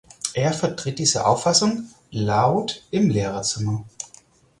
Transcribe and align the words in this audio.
Er 0.33 0.51
vertritt 0.51 0.97
diese 0.97 1.27
Auffassung 1.27 1.91
laut 2.09 2.81
im 2.89 3.11
Lehrerzimmer. 3.11 3.83